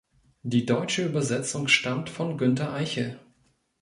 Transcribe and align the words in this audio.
Die 0.41 0.65
deutsche 0.65 1.05
Übersetzung 1.05 1.67
stammt 1.67 2.09
von 2.09 2.35
Günter 2.39 2.73
Eichel. 2.73 3.19